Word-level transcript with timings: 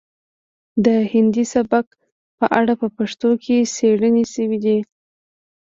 د 0.85 0.87
هندي 1.11 1.45
سبک 1.53 1.85
په 2.37 2.45
اړه 2.59 2.73
په 2.81 2.87
پښتو 2.97 3.29
کې 3.43 3.57
څیړنې 3.75 4.23
شوي 4.33 4.59
دي 4.65 4.77